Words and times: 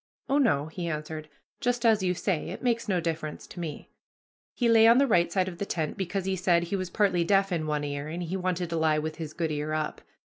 "Oh, 0.27 0.39
no," 0.39 0.65
he 0.65 0.87
answered, 0.87 1.29
"just 1.59 1.85
as 1.85 2.01
you 2.01 2.15
say; 2.15 2.49
it 2.49 2.63
makes 2.63 2.87
no 2.89 2.99
difference 2.99 3.45
to 3.45 3.59
me." 3.59 3.91
He 4.55 4.67
lay 4.67 4.87
on 4.87 4.97
the 4.97 5.05
right 5.05 5.31
side 5.31 5.47
of 5.47 5.59
the 5.59 5.65
tent, 5.67 5.95
because, 5.95 6.23
as 6.23 6.25
he 6.25 6.35
said, 6.35 6.63
he 6.63 6.75
was 6.75 6.89
partly 6.89 7.23
deaf 7.23 7.51
in 7.51 7.67
one 7.67 7.83
ear, 7.83 8.07
and 8.07 8.23
he 8.23 8.35
wanted 8.35 8.71
to 8.71 8.77
lie 8.77 8.97
with 8.97 9.17
his 9.17 9.33
good 9.33 9.51
ear 9.51 9.73
up. 9.73 10.01